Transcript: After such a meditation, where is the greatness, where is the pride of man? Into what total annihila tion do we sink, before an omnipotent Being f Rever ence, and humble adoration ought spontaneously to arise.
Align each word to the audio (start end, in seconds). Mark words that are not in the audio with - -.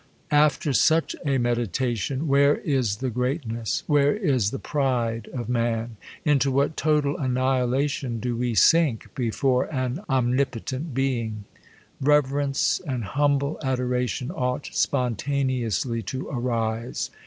After 0.31 0.73
such 0.73 1.15
a 1.27 1.37
meditation, 1.37 2.27
where 2.27 2.55
is 2.57 2.95
the 2.95 3.11
greatness, 3.11 3.83
where 3.85 4.15
is 4.17 4.49
the 4.49 4.57
pride 4.57 5.29
of 5.31 5.47
man? 5.47 5.95
Into 6.25 6.49
what 6.49 6.75
total 6.75 7.17
annihila 7.17 7.87
tion 7.87 8.19
do 8.19 8.35
we 8.35 8.55
sink, 8.55 9.13
before 9.13 9.71
an 9.71 9.99
omnipotent 10.09 10.95
Being 10.95 11.43
f 11.53 11.67
Rever 12.07 12.39
ence, 12.41 12.79
and 12.87 13.03
humble 13.03 13.59
adoration 13.61 14.31
ought 14.31 14.69
spontaneously 14.73 16.01
to 16.01 16.27
arise. 16.29 17.11